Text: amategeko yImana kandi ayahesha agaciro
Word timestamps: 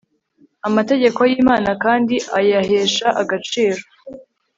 amategeko 0.67 1.19
yImana 1.29 1.69
kandi 1.83 2.15
ayahesha 2.39 3.07
agaciro 3.21 3.81